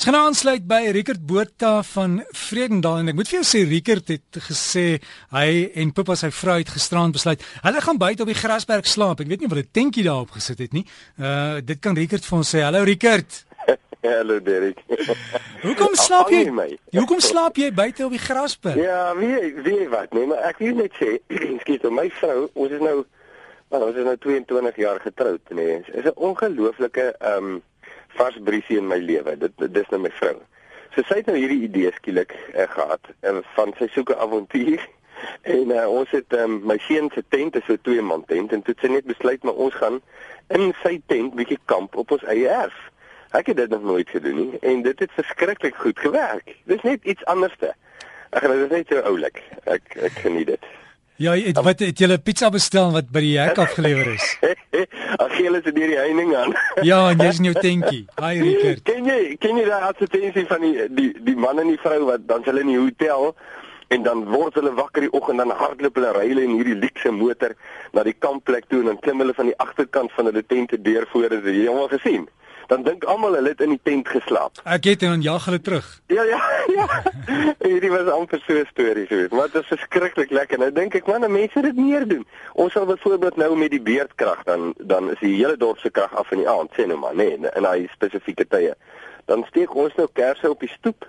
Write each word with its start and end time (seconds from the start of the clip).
Ons 0.00 0.06
gaan 0.08 0.14
nou 0.16 0.28
aansluit 0.30 0.62
by 0.64 0.78
Rickert 0.96 1.26
Botha 1.28 1.82
van 1.84 2.14
Vredendal 2.32 3.02
en 3.02 3.10
ek 3.12 3.16
moet 3.18 3.28
vir 3.28 3.36
jou 3.36 3.44
sê 3.44 3.60
Rickert 3.68 4.08
het 4.08 4.38
gesê 4.46 4.84
hy 5.28 5.50
en 5.82 5.92
Pippa 5.92 6.16
sy 6.16 6.30
vrou 6.32 6.54
het 6.56 6.72
gisterand 6.72 7.12
besluit 7.12 7.44
hulle 7.66 7.82
gaan 7.84 8.00
buite 8.00 8.24
op 8.24 8.32
die 8.32 8.38
grasberg 8.38 8.88
slaap. 8.88 9.20
Ek 9.20 9.28
weet 9.28 9.44
nie 9.44 9.50
of 9.50 9.52
hulle 9.52 9.66
'n 9.66 9.76
tentjie 9.76 10.06
daarop 10.08 10.32
gesit 10.38 10.64
het 10.64 10.72
nie. 10.72 10.86
Uh 11.20 11.60
dit 11.60 11.84
kan 11.84 11.92
Rickert 11.92 12.24
vir 12.24 12.38
ons 12.38 12.48
sê. 12.48 12.64
Hallo 12.64 12.80
Rickert. 12.80 13.44
Hallo 14.16 14.40
Derek. 14.40 14.80
Hoekom 15.68 15.92
slaap 15.92 16.32
jy? 16.32 16.48
Hoekom 16.96 17.20
slaap 17.20 17.60
jy 17.60 17.68
buite 17.68 18.08
op 18.08 18.16
die 18.16 18.24
grasberg? 18.24 18.80
Ja, 18.80 19.14
wie 19.20 19.52
wie 19.52 19.88
wat? 19.92 20.16
Nee, 20.16 20.24
maar 20.24 20.48
ek 20.48 20.64
wil 20.64 20.80
net 20.80 20.96
sê, 20.96 21.20
skiet 21.60 21.84
my 21.92 22.08
vrou, 22.08 22.48
ons 22.54 22.72
is 22.72 22.80
nou 22.80 23.04
well, 23.68 23.84
ons 23.84 23.96
is 24.00 24.08
nou 24.08 24.16
22 24.16 24.80
jaar 24.80 25.00
getroud, 25.04 25.44
nee. 25.52 25.82
Is 25.92 26.08
'n 26.08 26.16
ongelooflike 26.16 27.12
ehm 27.20 27.44
um, 27.44 27.60
vasbriesie 28.16 28.78
in 28.78 28.88
my 28.88 28.98
lewe. 29.02 29.36
Dit 29.38 29.66
dis 29.74 29.90
nou 29.92 30.00
my 30.02 30.12
vrou. 30.18 30.38
So 30.94 31.04
sy 31.06 31.20
het 31.20 31.28
nou 31.30 31.36
hierdie 31.38 31.62
idee 31.68 31.92
skielik 31.98 32.34
uh, 32.34 32.66
gehad 32.70 33.12
uh, 33.22 33.38
van 33.54 33.74
sy 33.78 33.90
soeke 33.94 34.16
avontuur. 34.16 34.82
En 35.44 35.68
uh, 35.68 35.82
ons 35.92 36.08
het 36.16 36.32
um, 36.32 36.54
my 36.64 36.78
seun 36.80 37.10
se 37.12 37.20
tent 37.28 37.56
is 37.58 37.66
so 37.68 37.76
twee 37.84 38.00
man 38.00 38.22
tent 38.24 38.54
en 38.56 38.62
toe 38.64 38.72
het 38.72 38.86
sy 38.86 38.88
net 38.88 39.04
besluit 39.04 39.42
maar 39.44 39.58
ons 39.60 39.74
gaan 39.76 39.98
in 40.56 40.70
sy 40.80 40.94
tent 41.12 41.34
bietjie 41.36 41.58
kamp 41.68 41.98
op 42.00 42.14
ons 42.16 42.24
eie 42.32 42.48
erf. 42.48 42.78
Ek 43.36 43.52
het 43.52 43.60
dit 43.60 43.68
nog 43.68 43.84
nooit 43.84 44.08
gedoen 44.08 44.38
nie 44.40 44.62
en 44.64 44.80
dit 44.86 45.04
het 45.04 45.12
verskriklik 45.18 45.76
goed 45.76 46.00
gewerk. 46.00 46.54
Dis 46.72 46.80
net 46.88 47.04
iets 47.04 47.24
anderste. 47.28 47.74
Ag, 48.30 48.48
dit 48.48 48.64
is 48.64 48.72
net 48.72 48.88
so 48.88 49.04
oulik. 49.12 49.42
Ek 49.68 49.92
ek 50.00 50.22
geniet 50.24 50.54
dit. 50.54 50.70
Ja, 51.20 51.34
het, 51.36 51.58
wat 51.60 51.82
het 51.84 51.98
julle 51.98 52.16
pizza 52.18 52.48
bestel 52.48 52.94
wat 52.94 53.10
by 53.12 53.20
die 53.20 53.34
hek 53.36 53.58
afgelewer 53.60 54.06
is? 54.14 54.28
Ag, 55.22 55.34
jy 55.36 55.50
is 55.52 55.66
deur 55.66 55.90
die 55.92 55.98
heining 55.98 56.30
aan. 56.32 56.54
ja, 56.88 57.00
en 57.10 57.20
jy's 57.20 57.42
in 57.42 57.48
jou 57.50 57.58
tentjie. 57.58 58.06
Hi 58.22 58.38
Rickert. 58.40 58.80
Ken 58.88 59.04
jy 59.04 59.34
ken 59.42 59.60
jy 59.60 59.66
daai 59.68 59.84
advertensie 59.90 60.46
van 60.48 60.64
die 60.64 60.86
die 60.88 61.10
die 61.26 61.34
man 61.36 61.60
en 61.60 61.68
die 61.68 61.76
vrou 61.82 62.06
wat 62.08 62.24
dan 62.30 62.46
hulle 62.48 62.64
in 62.64 62.72
die 62.72 62.78
hotel 62.80 63.34
en 63.92 64.06
dan 64.06 64.24
word 64.32 64.56
hulle 64.56 64.72
wakker 64.78 65.04
die 65.04 65.12
oggend 65.20 65.44
dan 65.44 65.52
hardloop 65.60 66.00
hulle 66.00 66.14
ry 66.16 66.24
hulle 66.30 66.46
in 66.48 66.56
hierdie 66.56 66.78
luukse 66.86 67.12
motor 67.12 67.52
na 67.92 68.06
die 68.08 68.16
kampplek 68.16 68.70
toe 68.72 68.80
en 68.80 68.94
dan 68.94 69.04
klim 69.04 69.20
hulle 69.20 69.36
van 69.36 69.52
die 69.52 69.58
agterkant 69.60 70.16
van 70.16 70.32
hulle 70.32 70.46
tente 70.54 70.80
deur 70.80 71.04
voor 71.12 71.28
hulle. 71.28 71.42
Jy 71.44 71.66
het 71.66 71.74
hom 71.74 71.84
al 71.84 71.92
gesien? 71.98 72.28
Dan 72.70 72.82
dink 72.86 73.04
almal 73.04 73.34
hulle 73.34 73.50
het 73.50 73.62
in 73.64 73.72
die 73.74 73.80
tent 73.82 74.08
geslaap. 74.08 74.60
Ek 74.62 74.84
het 74.86 75.02
en 75.02 75.16
dan 75.16 75.22
jag 75.26 75.44
hulle 75.48 75.60
terug. 75.60 75.86
Ja 76.06 76.22
ja 76.22 76.38
ja. 76.78 76.86
Hierdie 77.58 77.90
was 77.90 78.10
amper 78.14 78.42
so 78.46 78.54
'n 78.54 78.68
storie 78.70 79.06
geweest, 79.06 79.32
maar 79.34 79.50
dit 79.50 79.62
is 79.62 79.72
verskriklik 79.72 80.30
lekker. 80.30 80.58
Nou 80.58 80.72
dink 80.72 80.94
ek 80.94 81.06
man, 81.06 81.26
mense 81.32 81.60
dit 81.60 81.76
meer 81.76 82.06
doen. 82.08 82.26
Ons 82.54 82.72
sal 82.72 82.86
byvoorbeeld 82.86 83.36
nou 83.36 83.56
met 83.56 83.70
die 83.70 83.82
beerdkrag 83.82 84.42
dan 84.44 84.74
dan 84.78 85.10
is 85.10 85.18
die 85.18 85.34
hele 85.34 85.56
dorp 85.56 85.78
se 85.78 85.90
krag 85.90 86.14
af 86.14 86.30
in 86.30 86.38
die 86.44 86.48
aand, 86.48 86.70
sê 86.78 86.86
nou 86.86 86.98
maar, 86.98 87.14
nê, 87.14 87.34
nee, 87.38 87.50
in 87.54 87.62
daai 87.62 87.88
spesifieke 87.92 88.46
tye. 88.46 88.74
Dan 89.24 89.44
steek 89.48 89.74
ons 89.74 89.94
nou 89.94 90.06
kersse 90.12 90.50
op 90.50 90.60
die 90.60 90.70
stoep. 90.70 91.08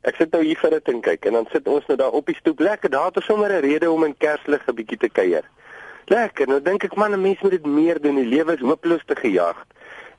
Ek 0.00 0.16
sit 0.16 0.32
nou 0.32 0.42
hier 0.44 0.58
vir 0.58 0.70
dit 0.70 0.88
en 0.88 1.00
kyk 1.00 1.26
en 1.26 1.32
dan 1.32 1.46
sit 1.52 1.68
ons 1.68 1.86
nou 1.86 1.96
daar 1.96 2.16
op 2.16 2.26
die 2.26 2.38
stoep 2.40 2.60
lekker 2.60 2.90
daar 2.90 3.10
te 3.10 3.20
sommer 3.20 3.52
'n 3.52 3.60
rede 3.60 3.90
om 3.90 4.04
in 4.04 4.16
kerslig 4.16 4.64
'n 4.66 4.74
bietjie 4.74 4.98
te 4.98 5.08
kuier. 5.08 5.44
Lekker. 6.06 6.48
Nou 6.48 6.62
dink 6.62 6.84
ek 6.84 6.96
man, 6.96 7.20
mense 7.20 7.42
moet 7.42 7.50
dit 7.50 7.66
meer 7.66 8.00
doen. 8.00 8.16
Die 8.16 8.26
lewe 8.26 8.54
is 8.54 8.60
hopeloos 8.60 9.04
te 9.06 9.14
gejaag 9.16 9.66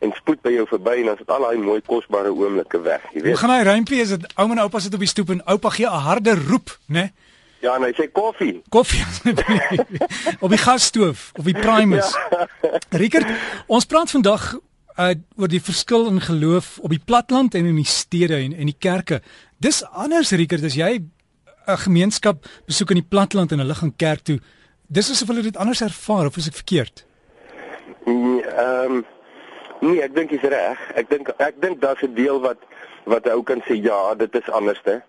en 0.04 0.12
spoed 0.18 0.42
by 0.44 0.52
jou 0.58 0.66
verby 0.68 1.00
en 1.02 1.12
dan 1.12 1.22
is 1.22 1.28
al 1.32 1.46
daai 1.48 1.58
mooi 1.62 1.82
kosbare 1.88 2.32
oomblikke 2.34 2.82
weg, 2.84 3.04
jy 3.14 3.22
weet. 3.22 3.32
Hoe 3.32 3.42
gaan 3.44 3.56
hy 3.56 3.62
rympie 3.68 4.02
is 4.04 4.12
dit 4.16 4.26
ouma 4.36 4.58
en 4.58 4.66
oupa 4.66 4.82
sit 4.84 4.96
op 4.98 5.04
die 5.06 5.12
stoep 5.12 5.32
en 5.36 5.44
oupa 5.56 5.72
gee 5.78 5.88
'n 5.88 6.06
harde 6.08 6.36
roep, 6.48 6.78
né? 6.88 6.94
Nee? 7.00 7.12
Ja, 7.64 7.78
en 7.78 7.86
hy 7.88 7.94
sê 7.96 8.10
koffie. 8.12 8.62
Koffie 8.70 9.04
op 10.44 10.52
die 10.52 10.60
gasstoof 10.60 11.32
of 11.40 11.48
die 11.48 11.56
primus. 11.56 12.12
Ja. 12.34 12.80
Rickert, 12.90 13.28
ons 13.68 13.86
praat 13.86 14.12
vandag 14.12 14.44
uh, 14.54 15.14
oor 15.40 15.52
die 15.52 15.62
verskil 15.62 16.08
in 16.10 16.22
geloof 16.22 16.78
op 16.80 16.92
die 16.94 17.02
platland 17.06 17.56
en 17.56 17.66
in 17.66 17.76
die 17.76 17.88
stede 17.88 18.38
en 18.40 18.54
en 18.54 18.70
die 18.72 18.78
kerke. 18.80 19.22
Dis 19.58 19.84
anders 19.92 20.32
Rickert 20.32 20.64
as 20.64 20.76
jy 20.76 21.00
'n 21.68 21.78
gemeenskap 21.86 22.46
besoek 22.68 22.92
in 22.92 23.02
die 23.02 23.10
platland 23.10 23.52
en 23.52 23.64
hulle 23.64 23.76
gaan 23.76 23.96
kerk 23.96 24.24
toe. 24.24 24.40
Dis 24.88 25.12
asof 25.12 25.28
hulle 25.28 25.42
dit 25.42 25.58
anders 25.58 25.82
ervaar 25.82 26.26
of 26.26 26.38
is 26.38 26.48
ek 26.48 26.60
verkeerd? 26.60 27.06
Nee, 28.06 28.44
ehm 28.44 28.92
um, 28.92 29.06
Nee, 29.84 30.00
ek 30.06 30.14
dink 30.16 30.32
jy's 30.32 30.46
reg. 30.48 30.80
Ek 30.96 31.10
dink 31.12 31.30
ek 31.44 31.58
dink 31.60 31.82
daar's 31.82 32.04
'n 32.04 32.16
deel 32.16 32.40
wat 32.40 32.62
wat 33.04 33.28
ou 33.28 33.42
kan 33.44 33.62
sê 33.68 33.76
ja, 33.76 34.16
dit 34.16 34.36
is 34.36 34.50
anderste. 34.50 35.02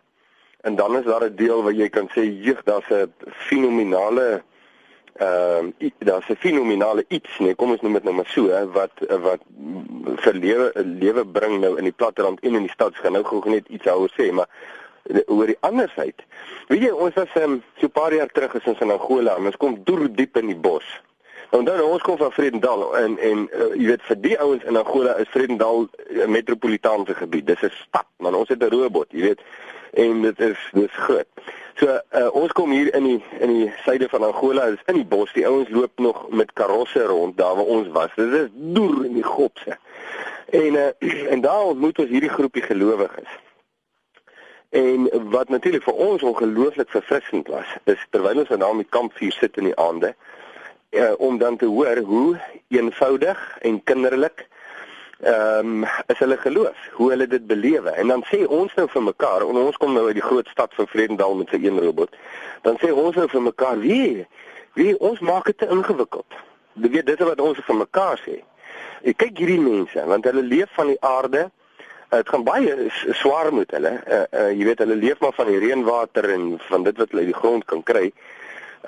En 0.67 0.75
dan 0.77 0.97
is 0.97 1.05
daar 1.05 1.25
'n 1.25 1.37
deel 1.37 1.63
waar 1.63 1.73
jy 1.73 1.89
kan 1.89 2.09
sê 2.11 2.23
jeug, 2.47 2.63
daar's 2.65 2.91
'n 2.91 3.13
fenominale 3.49 4.43
ehm 5.15 5.71
uh, 5.79 5.91
daar's 5.99 6.29
'n 6.29 6.37
fenominale 6.37 7.05
iets, 7.09 7.39
nee, 7.39 7.55
kom 7.55 7.71
ons 7.71 7.81
noem 7.81 7.93
dit 7.93 8.03
nou 8.03 8.15
maar 8.15 8.27
so, 8.27 8.49
hè, 8.49 8.67
wat 8.67 8.93
wat 8.99 9.41
vir 10.25 10.35
lewe 10.35 10.73
lewe 10.75 11.25
bring 11.27 11.61
nou 11.61 11.79
in 11.79 11.85
die 11.85 11.99
platteland 12.01 12.41
en 12.41 12.55
in 12.55 12.67
die 12.67 12.75
stad. 12.75 12.97
Gaan 12.97 13.13
nou 13.13 13.25
gou 13.25 13.49
net 13.51 13.69
iets 13.69 13.85
daaroor 13.85 14.13
sê, 14.19 14.33
maar 14.33 14.49
oor 15.27 15.47
die 15.47 15.61
andersheid. 15.61 16.23
Weet 16.69 16.83
jy, 16.83 16.91
ons 16.91 17.15
was 17.15 17.35
um, 17.37 17.63
so 17.79 17.87
'n 17.87 17.91
paar 17.91 18.15
jaar 18.15 18.33
terug 18.33 18.55
is 18.55 18.65
ons 18.65 18.81
in 18.81 18.91
Angola 18.91 19.37
en 19.37 19.47
ons 19.47 19.57
kom 19.57 19.85
deur 19.85 20.09
diep 20.15 20.37
in 20.37 20.47
die 20.47 20.57
bos. 20.57 21.03
Nou 21.55 21.65
dan 21.65 21.83
ons 21.83 22.03
kom 22.03 22.17
van 22.17 22.33
Vredendal 22.33 22.97
en 22.97 23.19
en 23.19 23.43
uh, 23.53 23.67
jy 23.79 23.85
weet 23.87 24.03
vir 24.09 24.17
die 24.23 24.39
ouens 24.43 24.65
in 24.67 24.77
Angola 24.77 25.13
is 25.23 25.29
Vredendal 25.31 25.85
'n 25.87 26.17
uh, 26.19 26.27
metropolitaanse 26.27 27.15
gebied. 27.15 27.47
Dis 27.47 27.63
'n 27.63 27.71
stad, 27.71 28.07
man. 28.17 28.35
Ons 28.35 28.49
het 28.49 28.63
'n 28.63 28.75
robot, 28.75 29.07
jy 29.11 29.21
weet. 29.21 29.41
En 29.93 30.23
dit 30.23 30.41
is 30.41 30.59
dis 30.73 30.91
groot. 31.07 31.29
So 31.75 31.87
uh, 31.87 32.35
ons 32.35 32.53
kom 32.53 32.71
hier 32.71 32.95
in 32.95 33.05
die 33.05 33.23
in 33.39 33.55
die 33.55 33.73
suide 33.85 34.09
van 34.09 34.23
Angola, 34.23 34.65
is 34.65 34.83
in 34.87 34.95
die 34.95 35.05
bos. 35.05 35.33
Die 35.33 35.47
ouens 35.47 35.71
loop 35.71 35.99
nog 35.99 36.29
met 36.29 36.53
karosse 36.53 37.03
rond 37.03 37.37
daar 37.37 37.55
waar 37.55 37.71
ons 37.77 37.89
was. 37.89 38.11
Dit 38.17 38.33
is 38.33 38.49
deur 38.53 39.05
in 39.05 39.15
die 39.15 39.29
gopse. 39.37 39.79
En 40.51 40.75
uh, 40.75 40.91
en 41.33 41.41
daar 41.41 41.63
ontmoet 41.63 41.99
ons 41.99 42.09
hierdie 42.09 42.35
groepie 42.35 42.63
gelowiges. 42.63 43.31
En 44.71 45.09
wat 45.31 45.49
natuurlik 45.49 45.83
vir 45.83 45.95
ons 45.95 46.23
ongelooflik 46.23 46.91
verfrissend 46.91 47.47
was, 47.47 47.67
is 47.85 48.07
terwyl 48.11 48.39
ons 48.39 48.51
aan 48.51 48.77
die 48.77 48.91
kampvuur 48.91 49.33
sit 49.33 49.57
in 49.57 49.71
die 49.71 49.79
aande, 49.79 50.09
uh, 50.09 50.34
om 51.19 51.39
dan 51.39 51.57
te 51.57 51.67
hoor 51.67 51.99
hoe 52.07 52.41
eenvoudig 52.69 53.41
en 53.61 53.83
kinderlik 53.85 54.47
ehm 55.25 55.83
um, 55.83 55.85
is 56.07 56.19
hulle 56.19 56.37
geloof, 56.37 56.77
hoe 56.93 57.11
hulle 57.11 57.27
dit 57.27 57.47
belewe. 57.47 57.91
En 57.91 58.09
dan 58.09 58.25
sê 58.29 58.45
ons 58.47 58.75
nou 58.75 58.87
vir 58.89 59.03
mekaar, 59.03 59.41
en 59.41 59.57
ons 59.57 59.77
kom 59.77 59.93
nou 59.95 60.07
uit 60.07 60.19
die 60.19 60.25
groot 60.25 60.49
stad 60.49 60.75
van 60.75 60.89
Vredendal 60.91 61.37
met 61.39 61.49
sy 61.49 61.61
een 61.63 61.79
robot. 61.81 62.17
Dan 62.67 62.77
sê 62.83 62.91
ons 62.93 63.17
nou 63.17 63.29
vir 63.31 63.43
mekaar, 63.43 63.79
wie 63.79 64.27
wie 64.75 64.99
ons 64.99 65.21
maak 65.21 65.47
dit 65.47 65.59
te 65.59 65.69
ingewikkeld. 65.71 66.39
Jy 66.83 66.91
weet 66.91 67.07
dit 67.07 67.21
is 67.21 67.27
wat 67.27 67.41
ons 67.41 67.61
vir 67.67 67.77
mekaar 67.79 68.21
sê. 68.27 68.41
Ek 69.07 69.21
kyk 69.23 69.39
hierdie 69.39 69.61
mense, 69.63 70.07
want 70.11 70.27
hulle 70.27 70.43
leef 70.43 70.73
van 70.75 70.91
die 70.91 71.01
aarde. 71.01 71.45
Dit 72.11 72.29
gaan 72.29 72.45
baie 72.47 72.75
swaar 73.15 73.53
met 73.55 73.71
hulle. 73.75 73.95
Uh, 74.07 74.25
uh, 74.31 74.51
jy 74.51 74.67
weet 74.69 74.83
hulle 74.83 74.99
leef 74.99 75.23
maar 75.23 75.35
van 75.39 75.49
die 75.51 75.61
reënwater 75.63 76.29
en 76.35 76.51
van 76.69 76.85
dit 76.87 76.99
wat 76.99 77.15
hulle 77.15 77.25
uit 77.25 77.33
die 77.33 77.41
grond 77.41 77.65
kan 77.71 77.83
kry. 77.83 78.09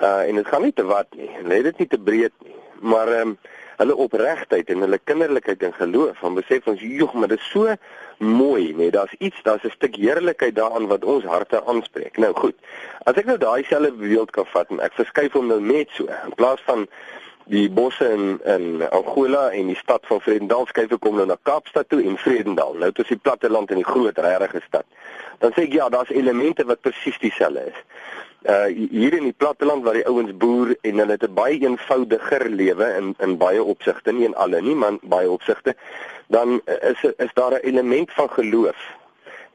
Uh 0.01 0.27
en 0.27 0.35
dit 0.35 0.47
gaan 0.47 0.61
nie 0.61 0.73
te 0.73 0.85
wat 0.85 1.07
nie. 1.17 1.29
Het 1.43 1.63
dit 1.63 1.77
nie 1.77 1.87
te 1.87 1.99
breed 1.99 2.33
nie. 2.43 2.55
Maar 2.79 3.07
ehm 3.07 3.27
um, 3.27 3.37
hulle 3.77 3.95
opregtheid 3.95 4.69
en 4.73 4.81
hulle 4.85 4.99
kinderlikheid 5.03 5.63
en 5.63 5.73
geloof 5.73 6.17
van 6.17 6.37
besef 6.37 6.65
ons 6.67 6.81
joeg, 6.81 7.13
maar 7.13 7.29
dit 7.29 7.39
is 7.39 7.49
so 7.53 7.75
mooi, 8.17 8.73
nee, 8.73 8.91
daar's 8.91 9.13
iets, 9.17 9.41
daar's 9.45 9.63
'n 9.63 9.69
stuk 9.69 9.95
heerlikheid 9.95 10.55
daarin 10.55 10.87
wat 10.87 11.05
ons 11.05 11.23
harte 11.23 11.65
aanspreek. 11.65 12.17
Nou 12.17 12.33
goed. 12.33 12.55
As 13.03 13.13
ek 13.13 13.25
nou 13.25 13.37
daai 13.37 13.63
selfe 13.63 13.91
beeld 13.91 14.31
kan 14.31 14.45
vat 14.45 14.69
en 14.69 14.79
ek 14.79 14.93
verskuif 14.93 15.31
hom 15.33 15.47
nou 15.47 15.61
net 15.61 15.89
so 15.89 16.05
in 16.25 16.33
plaas 16.35 16.61
van 16.65 16.87
die 17.45 17.69
bosse 17.69 18.09
in 18.11 18.39
in 18.45 18.89
Angola 18.89 19.49
en 19.49 19.67
die 19.67 19.75
stad 19.75 20.05
van 20.05 20.21
Vredendal 20.21 20.65
skuif 20.65 20.91
ek 20.91 20.99
kom 20.99 21.15
nou 21.15 21.25
na 21.25 21.37
Kaapstad 21.43 21.89
toe 21.89 22.03
en 22.03 22.17
Vredendal. 22.17 22.73
Nou 22.73 22.91
dit 22.91 23.03
is 23.03 23.07
die 23.07 23.21
platte 23.21 23.49
land 23.49 23.69
en 23.69 23.75
die 23.75 23.91
groot 23.93 24.17
regte 24.17 24.61
stad. 24.67 24.85
Dan 25.37 25.51
sê 25.51 25.61
ek 25.61 25.73
ja, 25.73 25.89
daar's 25.89 26.09
elemente 26.09 26.65
wat 26.65 26.81
presies 26.81 27.19
dieselfde 27.19 27.65
is 27.65 27.83
uh 28.47 28.65
hier 28.89 29.13
in 29.13 29.23
die 29.23 29.35
platteland 29.37 29.83
waar 29.83 29.93
die 29.93 30.07
ouens 30.07 30.37
boer 30.37 30.75
en 30.81 30.97
hulle 31.01 31.11
het 31.11 31.23
'n 31.27 31.33
baie 31.33 31.59
eenvoudiger 31.59 32.49
lewe 32.49 32.87
in 32.99 33.15
in 33.19 33.37
baie 33.37 33.63
opsigte, 33.63 34.11
nie 34.11 34.25
in 34.25 34.35
alle 34.35 34.61
nie, 34.61 34.75
maar 34.75 34.97
baie 35.01 35.29
opsigte, 35.29 35.75
dan 36.27 36.61
is 36.65 37.03
is 37.17 37.33
daar 37.33 37.51
'n 37.51 37.65
element 37.71 38.13
van 38.13 38.29
geloof 38.29 38.77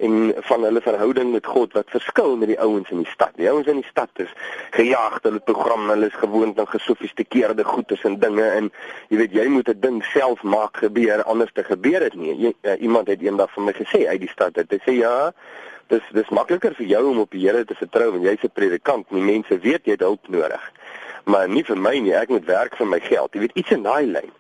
en 0.03 0.33
van 0.49 0.65
hulle 0.67 0.83
verhouding 0.83 1.31
met 1.33 1.47
God 1.47 1.73
wat 1.79 1.91
verskil 1.95 2.37
met 2.37 2.51
die 2.51 2.59
ouens 2.61 2.91
in 2.91 3.03
die 3.05 3.13
stad. 3.13 3.35
Die 3.39 3.51
ouens 3.51 3.69
in 3.71 3.79
die 3.81 3.89
stad 3.89 4.11
is 4.25 4.31
gejaag, 4.75 5.21
hulle 5.23 5.43
program, 5.47 5.87
hulle 5.93 6.09
is 6.11 6.19
gewoond 6.19 6.59
aan 6.59 6.71
gesofistikeerde 6.71 7.65
goederes 7.65 8.03
en 8.09 8.19
dinge 8.23 8.49
en 8.59 8.71
jy 9.13 9.21
weet 9.23 9.37
jy 9.39 9.47
moet 9.53 9.69
'n 9.71 9.81
ding 9.81 10.03
self 10.11 10.43
maak 10.43 10.83
gebeur 10.83 11.23
anders 11.23 11.53
te 11.55 11.65
gebeur 11.65 12.01
dit 12.01 12.15
nie. 12.15 12.35
Jy, 12.47 12.53
uh, 12.63 12.81
iemand 12.81 13.07
het 13.09 13.23
eendag 13.23 13.55
vir 13.55 13.63
my 13.63 13.73
gesê 13.73 14.07
uit 14.09 14.21
die 14.21 14.33
stad 14.33 14.55
dat 14.55 14.71
hy 14.71 14.81
sê 14.87 14.97
ja, 14.99 15.33
dis 15.89 16.03
dis 16.13 16.29
makliker 16.29 16.75
vir 16.75 16.87
jou 16.87 17.05
om 17.11 17.23
op 17.25 17.31
die 17.31 17.47
Here 17.47 17.65
te 17.65 17.75
vertrou 17.75 18.11
want 18.11 18.25
jy's 18.25 18.45
'n 18.45 18.51
predikant. 18.53 19.07
Die 19.09 19.23
mense 19.23 19.59
weet 19.59 19.87
jy 19.87 19.93
het 19.93 20.01
hulp 20.01 20.29
nodig. 20.29 20.73
Maar 21.25 21.49
nie 21.49 21.65
vir 21.65 21.77
my 21.77 21.99
nie. 21.99 22.15
Ek 22.15 22.29
moet 22.29 22.45
werk 22.45 22.77
vir 22.77 22.87
my 22.87 23.01
geld. 23.01 23.35
Jy 23.35 23.41
weet 23.41 23.57
iets 23.57 23.71
in 23.71 23.83
daai 23.83 24.07
lyn. 24.07 24.33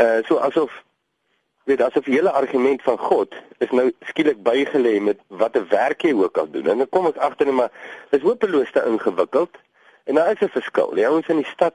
Uh 0.00 0.22
so 0.28 0.36
asof 0.38 0.70
weet 1.64 1.82
asof 1.82 2.04
die 2.04 2.14
hele 2.14 2.30
argument 2.30 2.82
van 2.82 2.98
God 2.98 3.34
is 3.58 3.70
nou 3.70 3.90
skielik 4.10 4.42
bygelê 4.42 4.98
met 5.00 5.18
watter 5.28 5.66
werk 5.68 6.02
jy 6.02 6.12
ook 6.18 6.38
al 6.38 6.50
doen. 6.50 6.66
En 6.66 6.82
dan 6.82 6.88
kom 6.90 7.06
ek 7.06 7.20
agter 7.22 7.46
net 7.46 7.54
maar 7.54 7.70
dis 8.10 8.24
hopeloos 8.24 8.72
te 8.72 8.82
ingewikkeld. 8.86 9.58
En 10.04 10.14
daar 10.18 10.32
is 10.32 10.40
'n 10.40 10.48
verskil. 10.48 10.94
Die 10.94 11.06
ouens 11.06 11.28
in 11.28 11.36
die 11.36 11.52
stad 11.54 11.74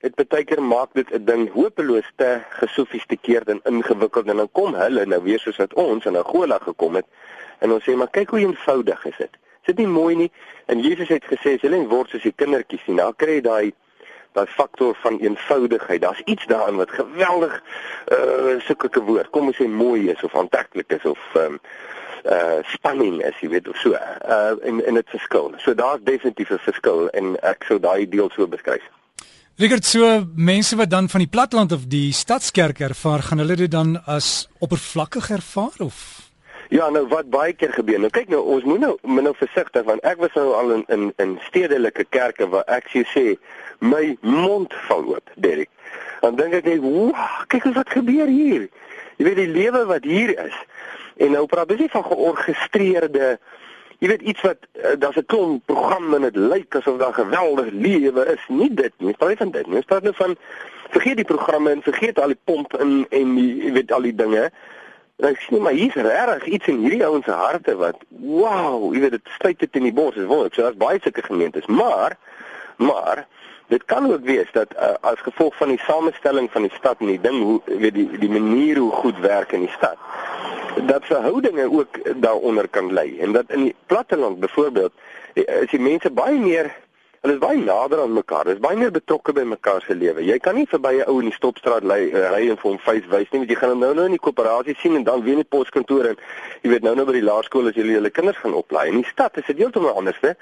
dit 0.00 0.28
baie 0.28 0.44
keer 0.44 0.62
maak 0.62 0.90
dit 0.94 1.10
'n 1.10 1.24
ding 1.24 1.52
hopeloos 1.52 2.10
te 2.16 2.40
gesofistikeerd 2.60 3.48
en 3.48 3.60
ingewikkeld 3.64 4.28
en 4.28 4.36
dan 4.36 4.52
kom 4.52 4.74
hulle 4.74 5.06
nou 5.06 5.22
weer 5.22 5.38
soos 5.38 5.56
wat 5.56 5.74
ons 5.74 6.04
in 6.04 6.16
Angola 6.16 6.58
gekom 6.58 6.94
het 6.94 7.06
en 7.58 7.72
ons 7.72 7.84
sê 7.84 7.96
maar 7.96 8.10
kyk 8.10 8.30
hoe 8.30 8.40
eenvoudig 8.40 9.04
is 9.04 9.16
dit. 9.16 9.30
Is 9.60 9.74
dit 9.74 9.76
nie 9.76 9.86
mooi 9.86 10.16
nie? 10.16 10.30
En 10.66 10.80
Jesus 10.80 11.08
het 11.08 11.24
gesê 11.24 11.54
as 11.54 11.60
julle 11.60 11.86
word 11.86 12.08
soos 12.08 12.22
die 12.22 12.32
kindertjies 12.36 12.86
nie, 12.86 12.96
dan 12.96 13.14
kry 13.16 13.38
jy 13.38 13.40
daai 13.40 13.72
daai 14.36 14.46
faktor 14.52 14.96
van 15.02 15.18
eenvoudigheid. 15.18 16.00
Daar's 16.04 16.22
iets 16.24 16.46
daarin 16.46 16.80
wat 16.82 16.90
geweldig 16.90 17.54
uh 18.12 18.56
sulke 18.68 19.02
woord, 19.02 19.30
kom 19.30 19.50
ons 19.50 19.60
sê 19.60 19.68
mooi 19.68 20.10
is 20.12 20.22
of 20.22 20.34
aantreklik 20.34 20.92
is 20.98 21.04
of 21.04 21.22
ehm 21.34 21.56
um, 21.56 21.60
uh 22.26 22.58
spanning 22.72 23.20
is, 23.22 23.38
jy 23.40 23.48
weet 23.54 23.68
of 23.70 23.78
so. 23.82 23.94
Uh 23.94 24.54
en 24.66 24.82
en 24.84 25.00
dit 25.00 25.14
verskil. 25.14 25.54
So 25.62 25.74
daar's 25.74 26.04
definitief 26.04 26.50
'n 26.50 26.62
verskil 26.68 27.08
en 27.08 27.36
ek 27.42 27.64
sou 27.68 27.80
daai 27.80 28.08
deel 28.08 28.30
so 28.34 28.46
beskryf. 28.46 28.84
Rigert 29.56 29.84
so 29.84 30.26
mense 30.34 30.76
wat 30.76 30.90
dan 30.90 31.08
van 31.08 31.20
die 31.20 31.32
platland 31.32 31.72
of 31.72 31.86
die 31.88 32.12
stadskerk 32.12 32.80
ervaar, 32.80 33.22
gaan 33.22 33.38
hulle 33.38 33.56
dit 33.56 33.70
dan 33.70 33.96
as 34.04 34.48
oppervlakkig 34.60 35.30
ervaar 35.30 35.80
of 35.80 36.25
Ja, 36.68 36.88
nou 36.90 37.06
wat 37.08 37.30
baie 37.30 37.52
keer 37.52 37.72
gebeur. 37.72 38.00
Nou 38.02 38.10
kyk 38.10 38.28
nou, 38.28 38.42
ons 38.56 38.64
moet 38.64 38.80
nou 38.82 38.96
moet 39.02 39.22
nou 39.22 39.34
versigtig 39.38 39.84
want 39.86 40.02
ek 40.02 40.18
was 40.22 40.34
nou 40.34 40.52
al 40.54 40.72
in 40.78 40.84
in 40.88 41.12
in 41.22 41.36
stedelike 41.46 42.06
kerke 42.10 42.48
waar 42.48 42.66
ek 42.66 42.90
sê 43.14 43.36
my 43.78 44.16
mond 44.20 44.74
val 44.88 45.04
oop, 45.14 45.30
Derek. 45.34 45.70
Dan 46.20 46.36
dink 46.36 46.54
ek 46.54 46.64
net, 46.64 46.80
"Wow, 46.80 47.44
kyk 47.46 47.64
wat 47.74 47.90
gebeur 47.90 48.26
hier." 48.26 48.68
Jy 49.16 49.24
weet 49.24 49.36
die 49.36 49.52
lewe 49.52 49.84
wat 49.86 50.04
hier 50.04 50.34
is. 50.44 50.56
En 51.16 51.30
nou 51.30 51.46
praat 51.46 51.70
jy 51.70 51.88
van 51.88 52.04
georgestreerde 52.04 53.38
Jy 53.98 54.08
weet 54.08 54.24
iets 54.28 54.42
wat 54.44 54.58
uh, 54.76 54.92
daar's 54.98 55.16
'n 55.16 55.26
klomp 55.26 55.66
programme 55.66 56.16
en 56.16 56.22
dit 56.22 56.36
lyk 56.36 56.74
asof 56.76 56.98
daar 56.98 57.14
geweldig 57.14 57.70
lewe 57.70 58.26
is. 58.34 58.42
Nie 58.48 58.74
dit 58.74 58.92
nie. 58.96 59.16
Praat 59.16 59.36
van 59.36 59.50
dit 59.50 59.66
nie. 59.66 59.82
Praat 59.82 60.02
nou 60.02 60.14
van 60.14 60.36
vergeet 60.90 61.16
die 61.16 61.24
programme 61.24 61.70
en 61.70 61.82
vergeet 61.82 62.20
al 62.20 62.26
die 62.26 62.42
pomp 62.44 62.74
en 62.74 63.06
en 63.08 63.34
die 63.34 63.64
jy 63.64 63.72
weet 63.72 63.92
al 63.92 64.02
die 64.02 64.14
dinge. 64.14 64.50
Ek 65.24 65.40
sien 65.40 65.62
maar 65.62 65.72
hier's 65.72 65.94
regtig 65.94 66.44
iets 66.44 66.66
in 66.68 66.82
hierdie 66.84 67.04
ouens 67.06 67.24
se 67.24 67.32
harte 67.32 67.76
wat 67.80 68.02
wow, 68.08 68.92
jy 68.92 69.00
weet 69.00 69.16
dit 69.16 69.30
sluit 69.38 69.58
dit 69.58 69.78
in 69.80 69.88
die 69.88 69.94
bos. 69.96 70.14
Dit 70.14 70.28
wonderlik. 70.28 70.54
So 70.54 70.66
daar's 70.66 70.76
baie 70.76 71.00
sulke 71.02 71.22
gemeentes, 71.22 71.66
maar 71.66 72.18
maar 72.76 73.26
Dit 73.66 73.84
kan 73.84 74.12
ook 74.12 74.22
wees 74.22 74.46
dat 74.52 74.74
uh, 74.78 74.94
as 75.00 75.18
gevolg 75.26 75.56
van 75.56 75.68
die 75.68 75.80
samestelling 75.82 76.50
van 76.50 76.62
die 76.62 76.74
stad 76.76 77.00
en 77.02 77.06
die 77.10 77.20
ding 77.20 77.42
hoe 77.42 77.60
weet 77.66 77.94
die 77.94 78.18
die 78.18 78.30
manier 78.30 78.78
hoe 78.78 78.92
goed 78.92 79.18
werk 79.18 79.52
in 79.52 79.64
die 79.66 79.72
stad 79.74 79.98
dat 80.86 81.04
verhoudinge 81.04 81.70
ook 81.72 82.20
daaronder 82.22 82.68
kan 82.68 82.92
lê 82.92 83.18
en 83.18 83.32
dat 83.32 83.44
in 83.48 83.62
die 83.62 83.74
platteland 83.86 84.40
byvoorbeeld 84.40 84.92
eh, 85.34 85.62
is 85.62 85.70
die 85.70 85.80
mense 85.80 86.10
baie 86.10 86.38
meer 86.38 86.70
hulle 87.26 87.40
is 87.40 87.42
baie 87.42 87.58
nader 87.58 88.00
aan 88.04 88.12
mekaar. 88.14 88.44
Hulle 88.46 88.54
is 88.54 88.62
baie 88.62 88.78
meer 88.78 88.92
betrokke 88.94 89.32
by 89.34 89.42
mekaar 89.50 89.82
se 89.82 89.94
lewe. 89.98 90.22
Jy 90.22 90.36
kan 90.42 90.54
nie 90.54 90.66
verby 90.70 91.00
'n 91.02 91.08
ou 91.10 91.18
in 91.20 91.30
die 91.30 91.34
stopstraat 91.34 91.82
ry 91.82 92.10
eh, 92.12 92.30
ry 92.30 92.50
en 92.50 92.56
vir 92.56 92.70
hom 92.70 92.78
vyf 92.78 93.08
wys 93.10 93.30
nie, 93.32 93.40
want 93.42 93.50
jy 93.50 93.56
gaan 93.58 93.70
hom 93.70 93.80
nou 93.80 93.94
nou 93.94 94.04
in 94.06 94.14
die 94.14 94.22
koöperasie 94.22 94.76
sien 94.78 94.94
en 94.94 95.04
dan 95.04 95.22
weer 95.22 95.34
in 95.34 95.42
die 95.42 95.54
poskantoor 95.56 96.06
en 96.12 96.16
jy 96.62 96.70
weet 96.70 96.82
nou 96.82 96.94
nou 96.94 97.06
by 97.06 97.12
die 97.18 97.26
laerskool 97.26 97.68
as 97.68 97.74
jy 97.74 97.82
julle 97.82 98.10
kinders 98.10 98.38
gaan 98.38 98.54
oplaai. 98.54 98.88
In 98.88 99.02
die 99.02 99.10
stad 99.10 99.36
is 99.38 99.46
dit 99.46 99.58
heeltemal 99.58 99.96
anders, 99.96 100.20
hè? 100.20 100.34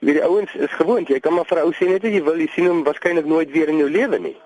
Jy 0.00 0.06
weet 0.08 0.20
die 0.20 0.24
ouens 0.24 0.54
is 0.54 0.72
gewoond, 0.80 1.08
jy 1.08 1.20
kan 1.20 1.34
maar 1.34 1.44
vir 1.44 1.58
'n 1.58 1.66
ou 1.66 1.72
sê 1.72 1.88
net 1.88 2.04
as 2.04 2.10
jy 2.10 2.22
wil, 2.24 2.40
jy 2.40 2.48
sien 2.54 2.66
hom 2.66 2.84
waarskynlik 2.84 3.26
nooit 3.26 3.50
weer 3.50 3.68
in 3.68 3.78
jou 3.78 3.90
lewe 3.90 4.18
nie. 4.18 4.36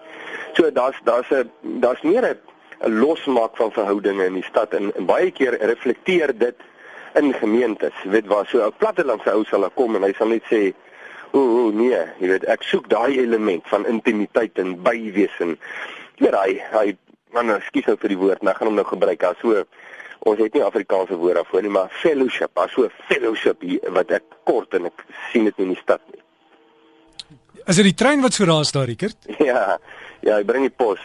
So 0.54 0.70
daar's 0.70 0.98
daar's 1.04 1.30
'n 1.30 1.50
daar's 1.80 2.02
meer 2.02 2.24
'n 2.24 2.38
'n 2.82 2.98
losmaak 2.98 3.56
van 3.56 3.70
verhoudinge 3.70 4.26
in 4.26 4.34
die 4.34 4.48
stad 4.50 4.74
en, 4.74 4.92
en 4.96 5.06
baie 5.06 5.30
keer 5.30 5.54
reflekteer 5.60 6.38
dit 6.38 6.56
in 7.14 7.32
gemeentes. 7.32 7.94
Jy 8.02 8.10
weet 8.10 8.26
waar 8.26 8.46
so 8.46 8.58
'n 8.58 8.72
plattelandse 8.78 9.30
ou 9.30 9.44
sal 9.44 9.70
kom 9.74 9.94
en 9.94 10.02
hy 10.02 10.12
sal 10.12 10.28
net 10.28 10.42
sê 10.50 10.74
o, 11.32 11.40
o 11.40 11.70
nee, 11.74 11.98
jy 12.20 12.30
weet 12.34 12.46
ek 12.52 12.66
soek 12.66 12.88
daai 12.92 13.18
element 13.22 13.66
van 13.72 13.86
intimiteit 13.90 14.58
en 14.62 14.76
bywees 14.86 15.34
en 15.44 15.56
jy 16.20 16.28
weet 16.28 16.38
hy 16.40 16.52
hy 16.72 16.86
man, 17.36 17.52
ekskuus 17.58 17.90
nou 17.90 17.96
vir 18.00 18.14
die 18.14 18.20
woord, 18.20 18.42
maar 18.42 18.54
ek 18.54 18.62
gaan 18.62 18.70
hom 18.70 18.78
nou 18.78 18.86
gebruik 18.88 19.24
as 19.28 19.40
so 19.42 19.64
ons 20.26 20.40
het 20.40 20.54
nie 20.56 20.64
Afrikaanse 20.64 21.18
woord 21.20 21.38
daarvoor 21.38 21.62
nie, 21.62 21.72
maar 21.74 21.92
fellowship, 22.02 22.56
as 22.58 22.72
so 22.74 22.88
fellowship 23.10 23.62
hier, 23.62 23.82
wat 23.94 24.10
ek 24.16 24.24
kort 24.48 24.74
en 24.74 24.88
ek 24.88 25.04
sien 25.30 25.46
dit 25.46 25.60
in 25.62 25.74
die 25.74 25.82
stad 25.82 26.02
nie. 26.10 26.22
Is 27.66 27.78
dit 27.78 27.88
die 27.90 27.98
trein 27.98 28.22
wat 28.24 28.34
so 28.34 28.46
raas 28.48 28.72
daar, 28.74 28.88
Rickert? 28.90 29.18
Ja. 29.50 29.76
Ja, 30.24 30.40
ek 30.40 30.48
bring 30.48 30.64
die 30.66 30.72
pos. 30.74 31.02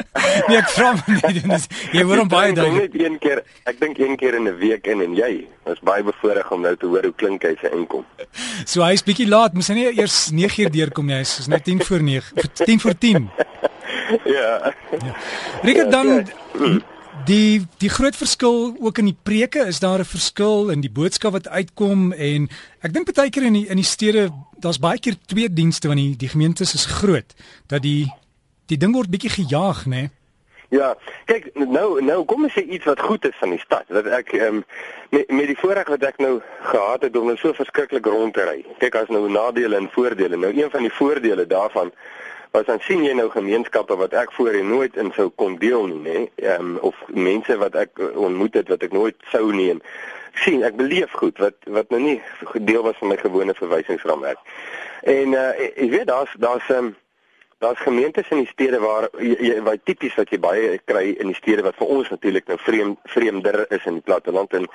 nee, 0.48 0.58
ek 0.58 0.70
vra 0.74 0.92
nie, 1.06 1.42
dis 1.42 1.66
jy 1.92 2.04
hoor 2.04 2.22
hom 2.22 2.30
baie 2.32 2.52
daai. 2.56 2.70
Net 2.76 2.94
een 2.98 3.18
keer, 3.22 3.42
ek 3.68 3.80
dink 3.80 3.98
een 3.98 4.16
keer 4.20 4.38
in 4.38 4.48
'n 4.48 4.56
week 4.58 4.86
in 4.86 5.02
en 5.02 5.14
jy 5.16 5.32
is 5.72 5.82
baie 5.82 6.02
bevoorreg 6.02 6.50
om 6.50 6.62
nou 6.62 6.76
te 6.76 6.86
hoor 6.86 7.04
hoe 7.08 7.16
klink 7.16 7.42
hy 7.42 7.54
se 7.60 7.70
inkom. 7.70 8.04
So 8.64 8.82
hy's 8.82 9.02
bietjie 9.02 9.28
laat, 9.28 9.54
moes 9.54 9.68
hy 9.68 9.74
nie 9.74 9.88
eers 9.92 10.30
9 10.30 10.64
uur 10.64 10.70
deurkom 10.70 11.06
nie, 11.06 11.18
hy's 11.20 11.48
net 11.48 11.64
10 11.64 11.84
voor 11.84 12.02
9, 12.02 12.48
10 12.64 12.80
voor 12.80 12.98
10. 12.98 13.30
ja. 14.36 14.74
ja. 14.90 15.14
Rickert 15.62 15.90
dan 15.90 16.08
ja. 16.58 16.80
Die 17.26 17.66
die 17.78 17.90
groot 17.90 18.16
verskil 18.16 18.72
ook 18.80 18.98
in 18.98 19.10
die 19.10 19.18
preke 19.22 19.66
is 19.70 19.78
daar 19.78 20.00
'n 20.00 20.04
verskil 20.04 20.70
in 20.70 20.80
die 20.80 20.90
boodskap 20.90 21.32
wat 21.32 21.48
uitkom 21.48 22.12
en 22.12 22.48
ek 22.80 22.92
dink 22.92 23.14
baie 23.14 23.30
keer 23.30 23.42
in 23.42 23.52
die 23.52 23.66
in 23.68 23.76
die 23.76 23.86
stede 23.86 24.32
daar's 24.58 24.78
baie 24.78 24.98
keer 24.98 25.14
twee 25.26 25.52
dienste 25.52 25.88
want 25.88 26.00
die 26.00 26.16
die 26.16 26.28
gemeentes 26.28 26.74
is 26.74 26.86
groot 26.86 27.34
dat 27.66 27.82
die 27.82 28.10
die 28.72 28.80
ding 28.80 28.96
word 28.96 29.12
bietjie 29.12 29.32
gejaag 29.32 29.86
nê. 29.86 30.02
Nee? 30.06 30.10
Ja, 30.72 30.94
kyk 31.28 31.50
nou 31.52 32.00
nou 32.00 32.22
kom 32.24 32.46
ons 32.46 32.54
sê 32.56 32.62
iets 32.64 32.88
wat 32.88 33.00
goed 33.04 33.26
is 33.28 33.36
van 33.36 33.50
die 33.52 33.60
stad. 33.60 33.84
Dat 33.92 34.06
ek 34.08 34.32
um, 34.40 34.62
met 35.12 35.28
met 35.28 35.50
die 35.50 35.58
voorreg 35.60 35.90
wat 35.92 36.06
ek 36.08 36.22
nou 36.24 36.38
gehad 36.70 37.04
het 37.04 37.16
om 37.20 37.28
nou 37.28 37.36
so 37.36 37.52
verskriklik 37.58 38.08
rond 38.08 38.32
te 38.34 38.46
ry. 38.48 38.62
Kyk 38.80 38.96
as 39.02 39.12
nou 39.12 39.26
nadele 39.28 39.76
en 39.76 39.90
voordele. 39.92 40.40
Nou 40.40 40.52
een 40.56 40.72
van 40.72 40.88
die 40.88 40.94
voordele 41.00 41.46
daarvan 41.46 41.92
Maar 42.52 42.64
dan 42.64 42.80
sien 42.84 43.00
jy 43.00 43.14
nou 43.16 43.30
gemeenskappe 43.32 43.96
wat 43.96 44.12
ek 44.12 44.32
voorheen 44.36 44.68
nooit 44.68 44.96
in 45.00 45.08
sou 45.16 45.30
kon 45.40 45.54
deel 45.56 45.86
nie, 45.88 46.00
nê? 46.04 46.16
Ehm 46.44 46.74
um, 46.74 46.74
of 46.84 46.98
mense 47.08 47.56
wat 47.56 47.78
ek 47.80 48.00
ontmoet 48.12 48.58
het 48.60 48.68
wat 48.68 48.82
ek 48.84 48.92
nooit 48.92 49.16
sou 49.32 49.46
neem. 49.56 49.80
sien 50.34 50.62
ek 50.64 50.76
beleef 50.76 51.12
goed 51.12 51.38
wat 51.38 51.56
wat 51.68 51.90
nou 51.92 52.00
nie 52.00 52.20
deel 52.68 52.82
was 52.82 52.96
van 53.00 53.08
my 53.12 53.16
gewone 53.16 53.54
verwysingsraamwerk. 53.54 54.38
En 55.02 55.32
uh 55.36 55.48
ek 55.60 55.90
weet 55.96 56.06
daar's 56.06 56.34
daar's 56.38 56.68
ehm 56.68 56.92
um, 56.92 56.96
Daar's 57.62 57.80
gemeentes 57.80 58.28
in 58.28 58.40
die 58.42 58.46
stede 58.50 58.78
waar 58.82 59.04
jy, 59.22 59.52
wat 59.62 59.84
tipies 59.86 60.16
wat 60.18 60.32
jy 60.34 60.38
baie 60.42 60.70
kry 60.82 61.12
in 61.22 61.28
die 61.30 61.36
stede 61.38 61.62
wat 61.62 61.76
vir 61.78 61.90
ons 61.94 62.08
natuurlik 62.10 62.48
nou 62.50 62.56
vreemd 62.58 62.98
vreemder 63.12 63.60
is 63.70 63.84
in 63.86 64.00
die 64.00 64.02
platteland 64.02 64.56
en 64.58 64.66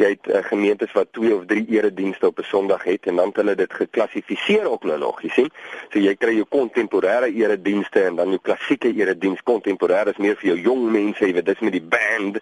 jy 0.00 0.08
het 0.16 0.26
uh, 0.26 0.40
gemeentes 0.48 0.90
wat 0.96 1.12
twee 1.14 1.30
of 1.36 1.44
drie 1.46 1.62
eredienste 1.70 2.26
op 2.32 2.42
'n 2.42 2.48
Sondag 2.48 2.82
het 2.88 3.06
en 3.06 3.20
dan 3.22 3.30
het 3.30 3.38
hulle 3.38 3.54
dit 3.54 3.72
geklassifiseer 3.72 4.66
ook 4.66 4.82
nou 4.90 4.98
nog, 4.98 5.20
jy 5.22 5.30
sien. 5.36 5.50
So 5.92 6.02
jy 6.02 6.16
kry 6.18 6.34
jou 6.34 6.46
kontemporêre 6.50 7.30
eredienste 7.30 8.02
en 8.10 8.16
dan 8.16 8.34
jou 8.34 8.40
klassieke 8.42 8.90
erediens. 8.90 9.42
Kontemporêr 9.42 10.10
is 10.10 10.18
meer 10.18 10.34
vir 10.36 10.48
jou 10.48 10.58
jong 10.58 10.90
mense, 10.90 11.24
jy 11.24 11.32
weet, 11.32 11.46
dis 11.46 11.60
met 11.60 11.72
die 11.72 11.86
band 11.94 12.40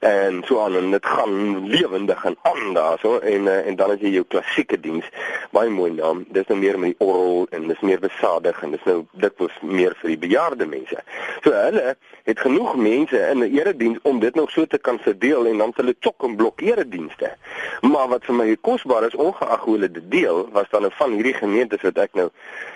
en 0.00 0.42
so 0.48 0.60
aan 0.64 0.76
en 0.76 0.90
dit 0.90 1.06
gaan 1.06 1.68
lewendig 1.68 2.24
en 2.24 2.36
aan 2.42 2.74
daarso 2.74 3.18
en 3.18 3.44
uh, 3.44 3.66
en 3.66 3.76
dan 3.76 3.90
as 3.90 4.00
jy 4.00 4.08
jou 4.16 4.24
klassieke 4.24 4.80
diens, 4.80 5.04
baie 5.52 5.68
mooi 5.68 5.92
naam. 5.92 6.24
Dis 6.32 6.48
nou 6.48 6.58
meer 6.58 6.78
met 6.78 6.96
die 6.96 7.06
orgel 7.06 7.46
en 7.50 7.68
dis 7.68 7.80
meer 7.80 8.00
besadig 8.00 8.62
en 8.62 8.70
dis 8.70 8.84
nou 8.84 9.04
dit 9.12 9.32
was 9.38 9.54
meer 9.62 9.94
vir 10.00 10.14
die 10.14 10.18
bejaarde 10.18 10.66
mense. 10.66 10.98
So 11.44 11.52
hulle 11.52 11.96
het 12.24 12.40
genoeg 12.40 12.76
mense 12.76 13.18
in 13.30 13.42
'n 13.42 13.54
erediens 13.56 13.98
om 14.02 14.20
dit 14.20 14.34
nog 14.34 14.50
so 14.50 14.66
te 14.66 14.78
kan 14.78 14.98
verdeel 14.98 15.46
en 15.46 15.58
dan 15.58 15.72
hulle 15.76 15.94
chok 16.00 16.24
en 16.24 16.36
blok 16.36 16.60
eredienste. 16.60 17.34
Maar 17.80 18.08
wat 18.08 18.24
vir 18.24 18.34
my 18.34 18.56
kosbaar 18.60 19.06
is 19.06 19.14
ongeag 19.14 19.60
hoe 19.60 19.74
hulle 19.74 19.90
dit 19.90 20.10
deel, 20.10 20.48
was 20.52 20.70
dan 20.70 20.90
van 20.90 21.12
hierdie 21.12 21.34
gemeentes 21.34 21.82
wat 21.82 21.98
ek 21.98 22.14
nou 22.14 22.30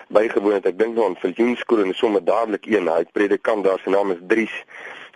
bygewoon 0.09 0.53
het. 0.53 0.67
Ek 0.67 0.79
dink 0.79 0.95
nou 0.95 1.07
aan 1.07 1.17
Viljoenskool 1.17 1.85
en 1.85 1.95
sommer 1.95 2.25
dadelik 2.25 2.67
een, 2.67 2.89
hy 2.89 3.05
predikant 3.13 3.65
daar 3.65 3.81
se 3.85 3.91
naam 3.91 4.11
is 4.11 4.23
Dries 4.27 4.65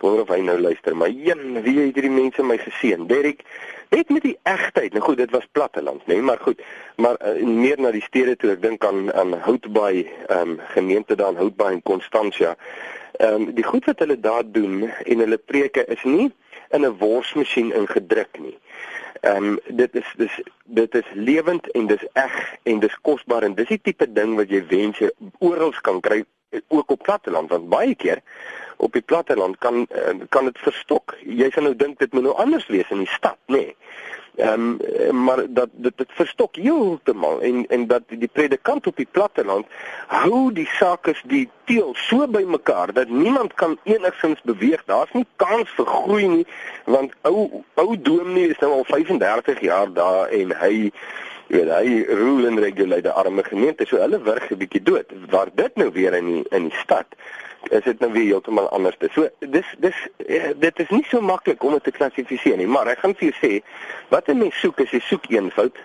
wonder 0.03 0.25
of 0.25 0.31
hy 0.33 0.41
nou 0.43 0.57
luister, 0.59 0.95
maar 0.97 1.11
een, 1.11 1.61
wie 1.63 1.77
het 1.79 1.95
hierdie 1.95 2.11
mense 2.11 2.43
my 2.43 2.57
geseën? 2.59 3.07
Derek, 3.07 3.43
net 3.93 4.09
met 4.09 4.25
die 4.25 4.35
egtheid. 4.49 4.93
Nou 4.93 5.03
goed, 5.05 5.17
dit 5.21 5.31
was 5.31 5.47
platteland, 5.55 6.03
nê, 6.07 6.17
nee, 6.17 6.25
maar 6.29 6.41
goed. 6.43 6.61
Maar 7.01 7.19
uh, 7.21 7.45
meer 7.47 7.79
na 7.81 7.93
die 7.95 8.03
stede 8.03 8.35
toe, 8.39 8.51
ek 8.55 8.63
dink 8.63 8.85
aan 8.85 9.07
aan 9.13 9.35
Houtbaai, 9.45 10.07
ehm 10.27 10.55
um, 10.55 10.57
gemeente 10.73 11.15
daar 11.19 11.35
in 11.35 11.41
Houtbaai 11.41 11.71
en 11.77 11.83
Constantia. 11.87 12.55
Ehm 13.19 13.47
um, 13.47 13.53
die 13.55 13.67
goed 13.67 13.87
wat 13.89 14.03
hulle 14.03 14.19
daar 14.19 14.43
doen 14.45 14.89
en 14.89 15.23
hulle 15.25 15.37
preke 15.37 15.85
is 15.95 16.03
nie 16.03 16.31
in 16.73 16.85
'n 16.85 16.97
worsmasjien 16.97 17.73
ingedruk 17.73 18.39
nie. 18.39 18.57
Ehm 19.21 19.53
um, 19.53 19.59
dit 19.67 19.95
is 19.95 20.13
dis 20.17 20.41
dit 20.65 20.95
is 20.95 21.09
lewend 21.13 21.71
en 21.71 21.87
dis 21.87 22.05
eg 22.13 22.37
en 22.63 22.79
dis 22.79 23.01
kosbaar 23.01 23.43
en 23.43 23.55
dis 23.55 23.67
die 23.67 23.81
tipe 23.81 24.11
ding 24.13 24.35
wat 24.35 24.49
jy 24.49 24.65
wens 24.67 24.99
jy 24.99 25.11
oral 25.39 25.71
kan 25.81 26.01
kry 26.01 26.23
ook 26.67 26.91
op 26.91 27.03
platteland 27.03 27.49
want 27.49 27.69
baie 27.69 27.95
keer 27.95 28.21
op 28.77 28.93
die 28.93 29.01
platteland 29.01 29.57
kan 29.57 29.85
uh, 29.95 30.13
kan 30.29 30.45
dit 30.45 30.57
verstok. 30.57 31.15
Jy 31.23 31.49
sal 31.53 31.69
nou 31.69 31.75
dink 31.75 31.99
dit 31.99 32.13
moet 32.13 32.25
nou 32.27 32.35
anders 32.35 32.67
wees 32.67 32.89
in 32.89 33.05
die 33.05 33.13
stad, 33.15 33.37
nê. 33.47 33.55
Nee. 33.55 33.75
Ehm 34.35 34.77
um, 35.09 35.23
maar 35.23 35.45
dat 35.49 35.69
dit 35.71 35.97
dit 35.97 36.09
verstok 36.11 36.55
heeltemal 36.55 37.41
en 37.41 37.67
en 37.67 37.87
dat 37.87 38.01
die 38.07 38.29
predikant 38.31 38.87
op 38.87 38.95
die 38.95 39.07
platteland 39.11 39.65
hou 40.07 40.53
die 40.53 40.67
sake 40.73 41.13
die 41.29 41.49
teel 41.69 41.93
so 41.93 42.27
bymekaar 42.27 42.93
dat 42.93 43.09
niemand 43.09 43.53
kan 43.53 43.77
enigsins 43.83 44.41
beweeg. 44.41 44.83
Daar's 44.85 45.11
nie 45.13 45.27
kans 45.35 45.69
vir 45.77 45.85
groei 45.85 46.27
nie 46.27 46.47
want 46.85 47.13
ou 47.21 47.63
ou 47.73 48.01
dominee 48.01 48.49
is 48.49 48.57
nou 48.57 48.71
al 48.71 48.83
35 48.89 49.61
jaar 49.61 49.93
daar 49.93 50.27
en 50.27 50.57
hy 50.57 50.91
weet 51.53 51.71
hy 51.71 52.03
rule 52.19 52.47
and 52.49 52.59
regulate 52.59 53.13
arme 53.21 53.43
gemeente 53.47 53.87
so 53.89 54.01
hulle 54.01 54.19
wurg 54.27 54.49
'n 54.51 54.59
bietjie 54.61 54.83
dood 54.83 55.15
waar 55.29 55.49
dit 55.55 55.75
nou 55.75 55.89
weer 55.91 56.13
in 56.13 56.29
die, 56.31 56.45
in 56.49 56.69
die 56.69 56.77
stad 56.83 57.07
is 57.69 57.83
dit 57.83 57.99
nou 57.99 58.11
weer 58.11 58.29
heeltemal 58.33 58.69
anders 58.69 58.97
te 58.99 59.09
so 59.13 59.29
dis 59.39 59.75
dis 59.77 59.99
eh, 60.27 60.51
dit 60.55 60.79
is 60.79 60.89
nie 60.89 61.05
so 61.09 61.21
maklik 61.21 61.63
om 61.63 61.77
dit 61.77 61.83
te 61.83 61.97
klassifiseer 61.99 62.57
nie 62.57 62.67
maar 62.67 62.87
ek 62.87 63.03
gaan 63.05 63.15
vir 63.15 63.29
jou 63.29 63.37
sê 63.41 63.53
wat 64.09 64.29
'n 64.29 64.37
mens 64.37 64.59
soek 64.59 64.79
is 64.79 64.91
jy 64.91 65.03
soek 65.09 65.29
eenvoud 65.29 65.77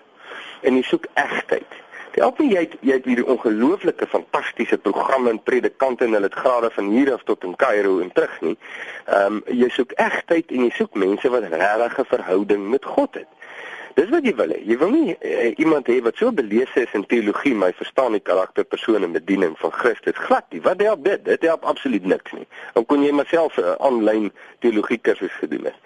en 0.63 0.77
jy 0.77 0.83
soek 0.83 1.07
egtheid 1.15 1.79
Help 2.19 2.41
my 2.43 2.49
jy 2.51 2.63
het, 2.65 2.75
jy 2.83 2.97
het 2.97 3.05
hierdie 3.07 3.27
ongelooflike 3.31 4.07
fantastiese 4.11 4.79
programme 4.83 5.31
en 5.31 5.39
predikante 5.43 6.07
en 6.07 6.17
hulle 6.17 6.27
het 6.27 6.35
grade 6.35 6.71
van 6.75 6.91
hier 6.91 7.13
af 7.15 7.23
tot 7.29 7.45
in 7.47 7.55
Kaïro 7.57 7.99
en 8.03 8.11
terug 8.13 8.41
nie. 8.43 8.57
Ehm 9.07 9.39
um, 9.39 9.43
jy 9.61 9.69
soek 9.75 9.95
egtheid 10.03 10.51
en 10.55 10.65
jy 10.67 10.73
soek 10.75 10.99
mense 10.99 11.31
wat 11.35 11.47
regtig 11.53 11.99
'n 11.99 12.11
verhouding 12.15 12.69
met 12.71 12.85
God 12.85 13.15
het. 13.15 13.31
Dis 13.95 14.11
wat 14.13 14.27
jy 14.27 14.35
wil 14.39 14.53
hê. 14.53 14.59
Jy 14.69 14.77
wil 14.81 14.93
nie 14.93 15.15
uh, 15.15 15.53
iemand 15.57 15.89
hê 15.91 15.99
wat 16.05 16.21
so 16.21 16.33
belese 16.35 16.85
is 16.85 16.95
in 16.97 17.07
teologie, 17.11 17.55
maar 17.55 17.73
hy 17.73 17.79
verstaan 17.79 18.17
die 18.17 18.23
karakter, 18.25 18.67
persoon 18.69 19.07
en 19.07 19.17
bediening 19.17 19.57
van 19.63 19.73
Christus 19.73 20.19
glad 20.27 20.47
nie. 20.53 20.61
Wat 20.67 20.83
help 20.85 21.05
dit? 21.05 21.25
Dit 21.25 21.47
help 21.49 21.65
absoluut 21.65 22.05
niks 22.05 22.37
nie. 22.37 22.47
Dan 22.75 22.87
kon 22.87 23.03
jy 23.03 23.13
myself 23.13 23.57
'n 23.57 23.65
uh, 23.65 23.75
aanlyn 23.89 24.31
teologie 24.61 24.99
kursus 24.99 25.35
gedoen 25.41 25.71
het. 25.71 25.79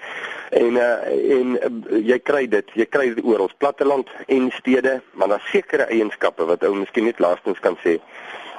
En 0.51 0.77
uh, 0.77 1.39
en 1.39 1.57
uh, 1.57 2.03
jy 2.05 2.19
kry 2.19 2.47
dit, 2.49 2.75
jy 2.75 2.87
kry 2.87 3.15
dit 3.15 3.25
ons 3.25 3.59
platteland 3.59 4.09
en 4.27 4.51
stede, 4.51 5.01
maar 5.13 5.29
daar 5.29 5.49
sekere 5.53 5.89
eienskappe 5.89 6.45
wat 6.45 6.65
ou 6.65 6.75
miskien 6.75 7.05
net 7.05 7.19
laastens 7.19 7.61
kan 7.61 7.79
sê 7.85 8.01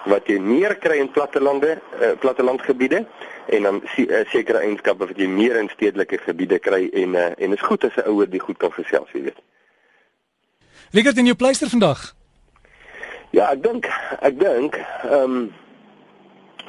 wat 0.10 0.28
jy 0.28 0.40
meer 0.40 0.76
kry 0.80 0.98
in 1.00 1.12
plattelande, 1.12 1.78
uh, 2.00 2.12
plattelandgebiede 2.20 3.06
en 3.46 3.68
dan 3.68 3.82
uh, 3.84 4.20
sekere 4.32 4.64
eienskappe 4.64 5.08
wat 5.08 5.20
jy 5.20 5.28
meer 5.28 5.56
in 5.60 5.70
stedelike 5.72 6.20
gebiede 6.26 6.60
kry 6.60 6.90
en 7.04 7.16
uh, 7.16 7.32
en 7.38 7.56
is 7.56 7.64
goed 7.64 7.84
as 7.88 7.96
'n 7.96 8.10
ouer 8.12 8.30
die 8.30 8.44
goed 8.44 8.58
kan 8.58 8.72
gesels, 8.72 9.12
jy 9.14 9.24
weet. 9.30 9.40
Ligger 10.92 11.18
in 11.18 11.26
jou 11.26 11.36
pleister 11.36 11.70
vandag? 11.70 12.14
Ja, 13.30 13.52
ek 13.52 13.64
dink 13.64 13.88
ek 14.22 14.40
dink 14.40 14.76
ehm 14.78 15.24
um, 15.24 15.54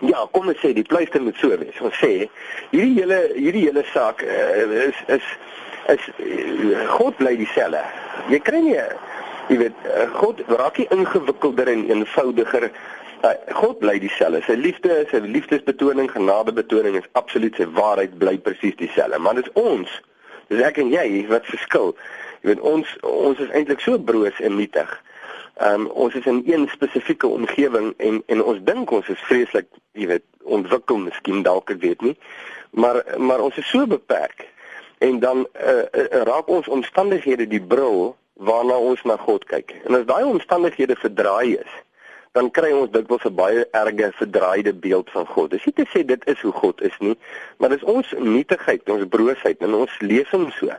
ja, 0.01 0.27
kom 0.31 0.49
ons 0.49 0.61
sê 0.61 0.73
die 0.73 0.87
pleister 0.87 1.23
moet 1.23 1.37
so 1.37 1.49
wees. 1.49 1.81
Ons 1.81 1.99
sê 1.99 2.29
hierdie 2.71 3.01
hele 3.01 3.21
hierdie 3.35 3.67
hele 3.67 3.85
saak 3.93 4.23
uh, 4.23 4.87
is 4.89 5.03
is 5.07 5.27
is 5.89 6.09
uh, 6.19 6.89
God 6.97 7.17
bly 7.17 7.37
dieselfde. 7.37 7.83
Jy 8.31 8.41
kry 8.41 8.61
nie 8.65 8.81
jy 9.49 9.59
weet 9.61 9.77
God 10.17 10.41
raak 10.49 10.79
nie 10.79 10.89
ingewikkelder 10.89 11.69
en 11.69 11.89
eenvoudiger 11.91 12.71
God 13.53 13.79
bly 13.79 13.99
dieselfde. 14.03 14.43
Sy 14.47 14.57
liefde, 14.61 15.05
sy 15.11 15.21
liefdesbetoning, 15.25 16.11
genadebetoning 16.13 16.99
is 16.99 17.09
absoluut 17.13 17.57
sy 17.57 17.67
waarheid 17.77 18.19
bly 18.19 18.37
presies 18.39 18.77
dieselfde. 18.81 19.19
Maar 19.19 19.41
dit 19.41 19.49
is 19.49 19.61
ons, 19.61 19.97
dis 20.53 20.63
ek 20.65 20.81
en 20.83 20.93
jy 20.93 21.25
wat 21.31 21.49
verskil. 21.49 21.95
Jy 22.43 22.53
weet 22.53 22.65
ons 22.69 22.97
ons 23.09 23.41
is 23.41 23.53
eintlik 23.57 23.81
so 23.85 23.99
broos 23.99 24.41
en 24.45 24.57
nietig. 24.61 24.91
Ehm 25.63 25.87
um, 25.87 25.91
ons 26.07 26.15
is 26.19 26.27
in 26.27 26.43
een 26.47 26.67
spesifieke 26.73 27.27
omgewing 27.31 27.95
en 27.97 28.23
en 28.27 28.43
ons 28.43 28.59
dink 28.67 28.91
ons 28.91 29.09
is 29.09 29.21
vreeslik, 29.29 29.69
jy 29.95 30.09
weet, 30.11 30.25
ontwikkel 30.45 30.99
miskien 30.99 31.45
dalk 31.47 31.71
ek 31.71 31.81
weet 31.85 32.03
nie. 32.03 32.17
Maar 32.75 33.05
maar 33.17 33.41
ons 33.41 33.57
is 33.57 33.71
so 33.71 33.87
beperk. 33.87 34.49
En 34.99 35.21
dan 35.21 35.47
uh, 35.55 35.87
uh, 35.93 36.23
raak 36.27 36.49
ons 36.49 36.69
omstandighede 36.69 37.47
die 37.47 37.63
bril 37.63 38.17
waarna 38.35 38.77
ons 38.77 39.03
na 39.03 39.17
God 39.17 39.45
kyk. 39.45 39.75
En 39.87 39.95
as 39.95 40.07
daai 40.09 40.25
omstandighede 40.25 40.97
verdraai 40.99 41.55
is, 41.57 41.75
dan 42.35 42.51
kry 42.51 42.73
ons 42.75 42.91
dikwels 42.91 43.25
'n 43.29 43.35
baie 43.35 43.63
erge 43.71 44.11
verdraaide 44.19 44.73
beeld 44.75 45.11
van 45.11 45.27
God. 45.27 45.51
Dis 45.51 45.65
nie 45.65 45.75
te 45.75 45.87
sê 45.93 46.05
dit 46.05 46.25
is 46.27 46.41
hoe 46.41 46.53
God 46.53 46.83
is 46.83 46.97
nie, 46.99 47.19
maar 47.59 47.71
dis 47.71 47.83
ons 47.83 48.15
nietigheid, 48.19 48.83
ons 48.91 49.07
broosheid 49.09 49.63
en 49.63 49.75
ons 49.75 50.01
lesing 50.01 50.53
so. 50.59 50.75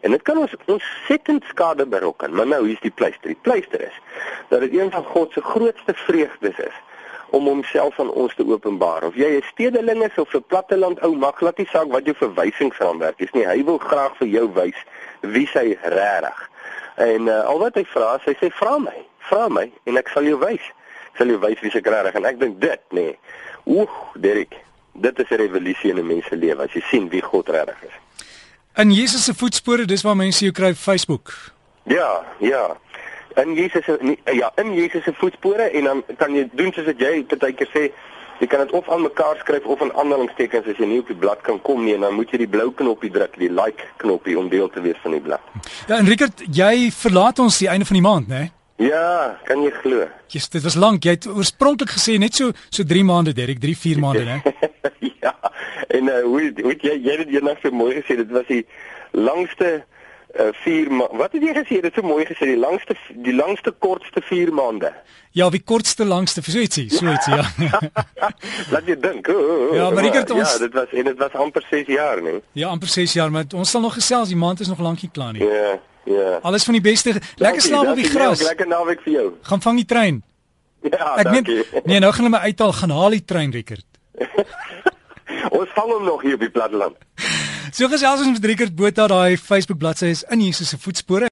En 0.00 0.10
dit 0.10 0.22
kan 0.22 0.38
ons 0.38 0.54
ontsettend 0.66 1.44
skade 1.44 1.86
berokken. 1.86 2.34
Maar 2.34 2.46
nou 2.46 2.66
hier's 2.66 2.80
die 2.80 2.94
pleister. 2.94 3.26
Die 3.26 3.42
pleister 3.42 3.80
is 3.80 3.98
dat 4.48 4.60
dit 4.60 4.78
een 4.78 4.90
van 4.90 5.04
God 5.04 5.32
se 5.32 5.40
grootste 5.40 5.94
vreugdes 5.94 6.58
is 6.58 6.78
om 7.30 7.46
homself 7.46 8.00
aan 8.00 8.10
ons 8.10 8.34
te 8.34 8.46
openbaar. 8.46 9.02
Of 9.02 9.14
jy 9.14 9.36
'n 9.36 9.42
stedeling 9.42 10.04
is 10.04 10.18
of 10.18 10.34
'n 10.34 10.44
platteland 10.46 11.00
ou, 11.00 11.16
maak 11.16 11.36
glad 11.36 11.58
nie 11.58 11.66
saak 11.66 11.90
wat 11.90 12.04
jou 12.04 12.14
verwysingsraamwerk 12.16 13.20
is 13.20 13.30
nie. 13.30 13.46
Hy 13.46 13.64
wil 13.64 13.78
graag 13.78 14.16
vir 14.16 14.26
jou 14.26 14.52
wys 14.52 14.78
wie 15.20 15.48
hy 15.52 15.78
regtig. 15.82 16.50
En 16.96 17.26
uh, 17.26 17.44
al 17.44 17.58
wat 17.58 17.74
hy 17.74 17.84
vra, 17.84 18.20
hy 18.24 18.34
sê 18.34 18.50
vra 18.50 18.78
my, 18.78 18.98
vra 19.18 19.48
my 19.48 19.72
en 19.84 19.96
ek 19.96 20.08
sal 20.08 20.22
jou 20.22 20.38
wys 20.38 20.72
sal 21.18 21.28
jy 21.28 21.38
wys 21.38 21.60
wie 21.60 21.70
se 21.70 21.80
regtig 21.84 22.14
en 22.14 22.24
ek 22.24 22.40
dink 22.40 22.60
dit 22.60 22.80
nê. 22.90 23.00
Nee, 23.00 23.18
Oeg, 23.66 23.90
Derek, 24.14 24.54
dit 24.92 25.18
is 25.18 25.30
'n 25.30 25.34
revolusie 25.34 25.90
in 25.90 25.98
'n 25.98 26.06
mens 26.06 26.26
se 26.26 26.36
lewe 26.36 26.62
as 26.62 26.72
jy 26.72 26.80
sien 26.80 27.08
wie 27.08 27.22
God 27.22 27.48
regtig 27.48 27.82
is. 27.82 27.96
In 28.74 28.90
Jesus 28.92 29.24
se 29.24 29.34
voetspore, 29.34 29.84
dis 29.84 30.02
waar 30.02 30.16
mense 30.16 30.44
jou 30.44 30.52
kry 30.52 30.70
op 30.70 30.76
Facebook. 30.76 31.52
Ja, 31.82 32.24
ja. 32.38 32.76
In 33.36 33.54
Jesus 33.54 33.84
se 33.84 34.16
ja, 34.24 34.52
in 34.56 34.74
Jesus 34.74 35.04
se 35.04 35.12
voetspore 35.12 35.62
en 35.62 35.84
dan 35.84 36.02
kan 36.16 36.34
jy 36.34 36.48
doen 36.52 36.72
soos 36.72 36.84
wat 36.84 36.98
jy 36.98 37.24
partykeer 37.24 37.68
sê, 37.72 37.92
jy 38.38 38.46
kan 38.46 38.60
dit 38.60 38.70
of 38.70 38.88
aan 38.88 39.02
mekaar 39.02 39.36
skryf 39.38 39.64
of 39.64 39.80
in 39.80 39.92
aanhalingstekens 39.92 40.66
as 40.66 40.76
jy 40.76 40.86
nie 40.86 40.98
op 40.98 41.06
die 41.06 41.16
blad 41.16 41.40
kan 41.40 41.60
kom 41.60 41.84
nie 41.84 41.94
en 41.94 42.00
dan 42.00 42.14
moet 42.14 42.30
jy 42.30 42.38
die 42.38 42.48
blou 42.48 42.70
knoppie 42.72 43.10
druk, 43.10 43.36
die 43.38 43.52
like 43.52 43.84
knoppie 43.96 44.38
om 44.38 44.48
deel 44.48 44.68
te 44.68 44.80
wees 44.80 44.98
van 45.02 45.10
die 45.10 45.20
blad. 45.20 45.40
Ja, 45.86 45.96
en 45.96 46.06
Rickert, 46.06 46.42
jy 46.46 46.90
verlaat 46.90 47.38
ons 47.38 47.58
die 47.58 47.68
einde 47.68 47.84
van 47.84 47.94
die 47.94 48.02
maand, 48.02 48.28
né? 48.28 48.38
Nee? 48.38 48.59
Ja, 48.80 49.36
kan 49.44 49.60
jy 49.60 49.70
glo? 49.82 50.06
Jesus, 50.32 50.48
dit 50.48 50.64
was 50.64 50.76
lank. 50.80 51.04
Jy 51.04 51.12
het 51.18 51.26
oorspronklik 51.28 51.90
gesê 51.92 52.16
net 52.20 52.38
so 52.38 52.54
so 52.72 52.86
3 52.88 53.02
maande, 53.04 53.34
Derek, 53.36 53.60
3, 53.60 53.76
4 53.76 54.00
maande, 54.04 54.24
né? 54.24 54.38
ja. 55.20 55.34
En 55.92 56.08
uh, 56.08 56.22
hoe 56.24 56.48
hoe 56.62 56.76
jy 56.80 56.94
jy 57.04 57.16
het 57.20 57.34
eendag 57.34 57.60
so 57.60 57.74
mooi 57.76 57.98
gesê, 57.98 58.16
dit 58.22 58.32
was 58.32 58.48
die 58.48 58.62
langste 59.12 59.82
uh 60.38 60.52
4 60.52 60.90
maande. 60.90 61.16
Wat 61.16 61.32
het 61.32 61.42
jy 61.42 61.54
gesê? 61.54 61.80
Dit 61.80 61.90
is 61.90 61.98
so 61.98 62.06
mooi 62.06 62.24
gesê, 62.24 62.46
die 62.52 62.58
langste 62.58 62.96
die 63.24 63.34
langste 63.34 63.70
kortste 63.70 64.22
4 64.22 64.52
maande. 64.54 64.92
Ja, 65.32 65.50
wie 65.50 65.62
kortste 65.62 66.04
langste, 66.04 66.42
so 66.42 66.58
ietsie, 66.58 66.88
so 66.90 67.06
ietsie, 67.06 67.34
ja. 67.34 67.44
Laat 68.72 68.86
jy 68.86 68.96
dink. 69.00 69.28
Oh, 69.28 69.36
oh, 69.38 69.74
ja, 69.74 69.90
maar 69.90 70.08
ek 70.10 70.18
het 70.22 70.30
ons 70.34 70.52
Ja, 70.52 70.58
dit 70.58 70.74
was 70.74 70.90
en 70.90 71.04
dit 71.04 71.18
was 71.18 71.36
amper 71.44 71.66
6 71.70 71.86
jaar, 71.86 72.22
nee. 72.22 72.40
Ja, 72.52 72.68
amper 72.68 72.88
6 72.88 73.12
jaar, 73.12 73.30
maar 73.30 73.46
ons 73.54 73.70
sal 73.70 73.80
nog 73.80 73.94
gesels, 73.94 74.28
die 74.28 74.38
maand 74.38 74.60
is 74.60 74.70
nog 74.70 74.82
lank 74.82 75.02
nie 75.02 75.10
klaar 75.12 75.32
nie. 75.32 75.46
Ja. 75.46 75.78
Ja. 76.04 76.38
Alles 76.42 76.64
van 76.64 76.74
die 76.74 76.82
beste. 76.82 77.14
Lekker 77.36 77.62
slaap 77.62 77.92
op 77.92 77.98
die 77.98 78.08
gras. 78.08 78.42
Lekker 78.42 78.66
naweek 78.66 79.04
vir 79.04 79.12
jou. 79.12 79.26
Gaan 79.46 79.60
vang 79.62 79.76
die 79.82 79.86
trein. 79.86 80.22
Ja, 80.82 81.14
ek 81.20 81.28
dankie. 81.28 81.60
Neem, 81.60 81.82
nee, 81.84 82.00
nou 82.00 82.12
gaan 82.12 82.24
hulle 82.24 82.36
my 82.38 82.42
uithaal 82.48 82.72
gaan 82.72 82.94
haal 82.96 83.14
die 83.14 83.24
trein 83.24 83.52
Rickert. 83.52 83.86
ons 85.60 85.70
vang 85.76 85.92
hom 85.92 86.04
nog 86.08 86.22
hier 86.24 86.38
op 86.38 86.46
die 86.46 86.50
platteland. 86.50 86.96
So 87.68 87.86
gesels 87.92 88.22
ons 88.24 88.32
met 88.32 88.46
Rickert 88.48 88.72
Botha 88.74 89.04
daai 89.12 89.36
Facebook 89.36 89.78
bladsy 89.78 90.08
is 90.14 90.22
in 90.32 90.40
Jesus 90.40 90.72
se 90.72 90.78
voetspore. 90.80 91.28